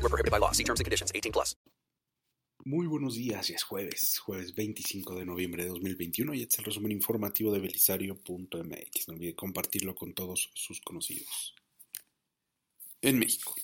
[0.00, 0.02] Group.
[0.02, 0.52] Void were prohibited by law.
[0.52, 1.12] See terms and conditions.
[1.14, 1.56] 18 plus.
[2.66, 6.58] Muy buenos días, ya es jueves, jueves 25 de noviembre de 2021 y este es
[6.60, 9.08] el resumen informativo de belisario.mx.
[9.08, 11.54] No olvide compartirlo con todos sus conocidos.
[13.02, 13.54] En México.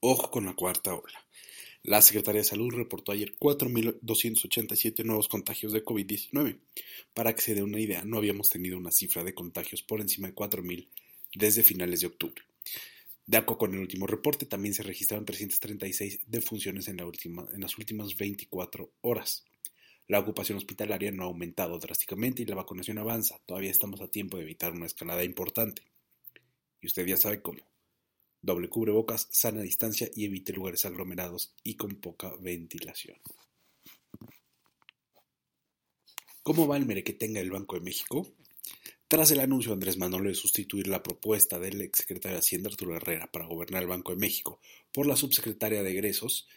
[0.00, 1.26] Ojo con la cuarta ola.
[1.82, 6.60] La Secretaría de Salud reportó ayer 4.287 nuevos contagios de COVID-19.
[7.12, 10.28] Para que se dé una idea, no habíamos tenido una cifra de contagios por encima
[10.28, 10.88] de 4.000
[11.34, 12.42] desde finales de octubre.
[13.26, 18.16] De acuerdo con el último reporte, también se registraron 336 defunciones en, en las últimas
[18.16, 19.44] 24 horas.
[20.08, 23.38] La ocupación hospitalaria no ha aumentado drásticamente y la vacunación avanza.
[23.46, 25.82] Todavía estamos a tiempo de evitar una escalada importante.
[26.80, 27.72] Y usted ya sabe cómo
[28.42, 33.16] doble cubrebocas, sana distancia y evite lugares aglomerados y con poca ventilación.
[36.42, 38.26] ¿Cómo va el merequetenga del Banco de México?
[39.12, 42.96] Tras el anuncio de Andrés Manuel de sustituir la propuesta del exsecretario de Hacienda Arturo
[42.96, 44.58] Herrera para gobernar el Banco de México
[44.90, 46.48] por la subsecretaria de egresos,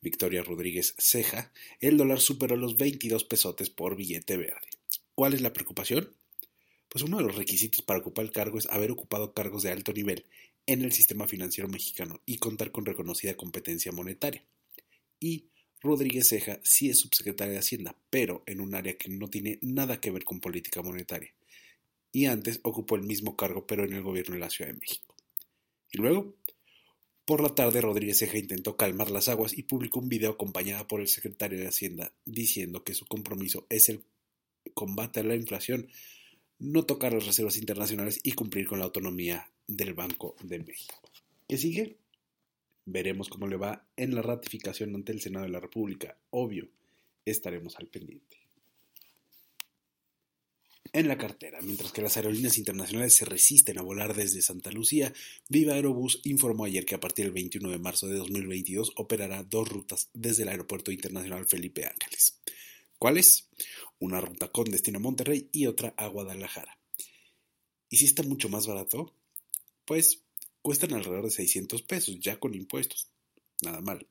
[0.00, 4.68] Victoria Rodríguez Ceja, el dólar superó los 22 pesotes por billete verde.
[5.16, 6.14] ¿Cuál es la preocupación?
[6.88, 9.92] Pues uno de los requisitos para ocupar el cargo es haber ocupado cargos de alto
[9.92, 10.26] nivel
[10.66, 14.44] en el sistema financiero mexicano y contar con reconocida competencia monetaria.
[15.18, 15.48] Y
[15.80, 20.00] Rodríguez Ceja sí es subsecretaria de Hacienda, pero en un área que no tiene nada
[20.00, 21.35] que ver con política monetaria.
[22.12, 25.14] Y antes ocupó el mismo cargo, pero en el gobierno de la Ciudad de México.
[25.92, 26.34] Y luego,
[27.24, 31.00] por la tarde, Rodríguez Ceja intentó calmar las aguas y publicó un video acompañado por
[31.00, 34.04] el secretario de Hacienda diciendo que su compromiso es el
[34.74, 35.88] combate a la inflación,
[36.58, 41.00] no tocar las reservas internacionales y cumplir con la autonomía del Banco de México.
[41.48, 41.98] ¿Qué sigue?
[42.84, 46.16] Veremos cómo le va en la ratificación ante el Senado de la República.
[46.30, 46.68] Obvio,
[47.24, 48.45] estaremos al pendiente.
[50.92, 55.12] En la cartera, mientras que las aerolíneas internacionales se resisten a volar desde Santa Lucía,
[55.48, 59.68] Viva Aerobús informó ayer que a partir del 21 de marzo de 2022 operará dos
[59.68, 62.38] rutas desde el Aeropuerto Internacional Felipe Ángeles.
[62.98, 63.48] ¿Cuáles?
[63.98, 66.78] Una ruta con destino a Monterrey y otra a Guadalajara.
[67.88, 69.14] ¿Y si está mucho más barato?
[69.86, 70.24] pues
[70.60, 73.08] cuestan alrededor de 600 pesos, ya con impuestos.
[73.62, 74.06] Nada mal.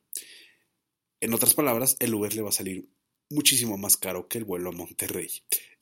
[1.20, 2.88] En otras palabras, el Uber le va a salir
[3.30, 5.30] muchísimo más caro que el vuelo a Monterrey.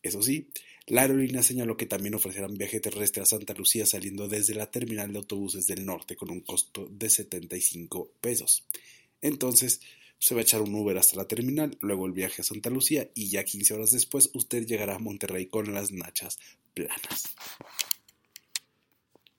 [0.03, 0.51] Eso sí,
[0.87, 5.13] la aerolínea señaló que también ofrecerán viaje terrestre a Santa Lucía saliendo desde la terminal
[5.13, 8.65] de autobuses del norte con un costo de 75 pesos.
[9.23, 9.81] Entonces,
[10.19, 13.11] se va a echar un Uber hasta la terminal, luego el viaje a Santa Lucía
[13.15, 16.39] y ya 15 horas después usted llegará a Monterrey con las nachas
[16.75, 17.35] planas.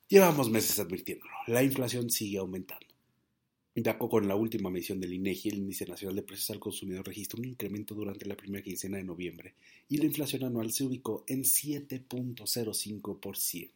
[0.08, 2.85] Llevamos meses advirtiéndolo, la inflación sigue aumentando.
[3.76, 7.42] De con la última medición del INEGI, el índice nacional de precios al consumidor registró
[7.42, 9.54] un incremento durante la primera quincena de noviembre
[9.90, 13.72] y la inflación anual se ubicó en 7.05%.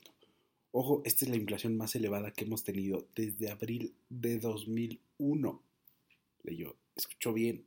[0.71, 5.61] Ojo, esta es la inflación más elevada que hemos tenido desde abril de 2001.
[6.43, 7.65] Leyó, escuchó bien,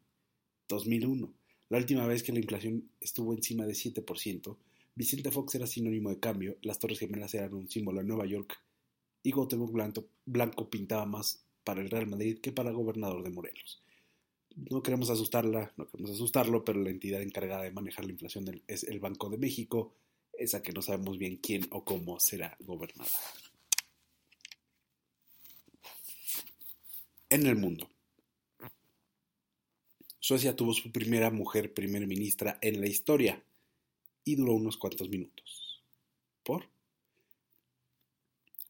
[0.68, 1.30] 2001.
[1.68, 4.56] La última vez que la inflación estuvo encima de 7%,
[4.94, 8.58] Vicente Fox era sinónimo de cambio, las Torres Gemelas eran un símbolo en Nueva York
[9.22, 9.70] y Cuauhtémoc
[10.24, 13.82] Blanco, pintaba más para el Real Madrid que para gobernador de Morelos.
[14.54, 18.84] No queremos asustarla, no queremos asustarlo, pero la entidad encargada de manejar la inflación es
[18.84, 19.94] el Banco de México,
[20.32, 23.10] esa que no sabemos bien quién o cómo será gobernada.
[27.30, 27.88] En el mundo.
[30.20, 33.42] Suecia tuvo su primera mujer primer ministra en la historia
[34.24, 35.82] y duró unos cuantos minutos.
[36.42, 36.68] ¿Por?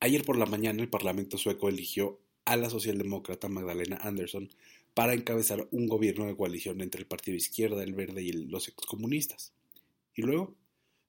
[0.00, 4.50] Ayer por la mañana el Parlamento sueco eligió a la socialdemócrata Magdalena Andersson
[4.94, 9.52] para encabezar un gobierno de coalición entre el Partido Izquierda, el Verde y los excomunistas.
[10.14, 10.54] Y luego,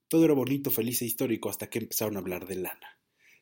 [0.07, 2.99] todo era bonito, feliz e histórico hasta que empezaron a hablar de lana.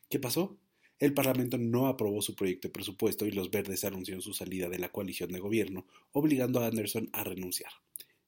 [0.10, 0.58] ¿Qué pasó?
[1.02, 4.78] el Parlamento no aprobó su proyecto de presupuesto y los verdes anunciaron su salida de
[4.78, 7.72] la coalición de gobierno, obligando a Anderson a renunciar.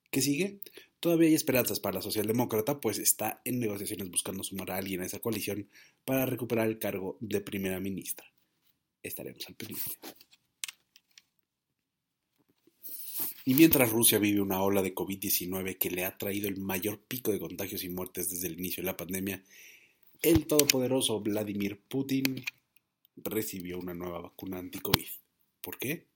[0.10, 0.60] ¿Qué sigue?
[1.00, 5.06] Todavía hay esperanzas para la socialdemócrata, pues está en negociaciones buscando sumar a alguien a
[5.06, 5.70] esa coalición
[6.04, 8.26] para recuperar el cargo de primera ministra.
[9.04, 9.92] Estaremos al pendiente.
[13.46, 17.32] Y mientras Rusia vive una ola de COVID-19 que le ha traído el mayor pico
[17.32, 19.44] de contagios y muertes desde el inicio de la pandemia,
[20.22, 22.44] el todopoderoso Vladimir Putin
[23.18, 25.08] recibió una nueva vacuna anti-COVID.
[25.62, 26.08] ¿Por qué?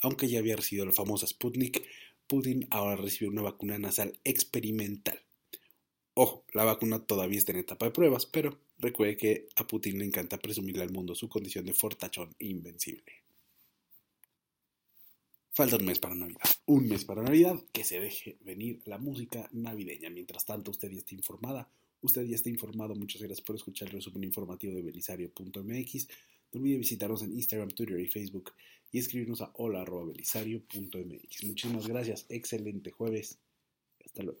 [0.00, 1.82] Aunque ya había recibido la famosa Sputnik,
[2.26, 5.18] Putin ahora recibió una vacuna nasal experimental.
[6.12, 10.04] Ojo, la vacuna todavía está en etapa de pruebas, pero recuerde que a Putin le
[10.04, 13.26] encanta presumirle al mundo su condición de fortachón invencible.
[15.56, 16.42] Falta un mes para Navidad.
[16.66, 20.10] Un mes para Navidad, que se deje venir la música navideña.
[20.10, 21.66] Mientras tanto, usted ya está informada,
[22.02, 22.94] usted ya está informado.
[22.94, 26.08] Muchas gracias por escuchar el resumen informativo de belisario.mx.
[26.52, 28.52] No olvide visitarnos en Instagram, Twitter y Facebook
[28.92, 31.44] y escribirnos a hola.belisario.mx.
[31.44, 32.26] Muchísimas gracias.
[32.28, 33.38] Excelente jueves.
[34.04, 34.40] Hasta luego.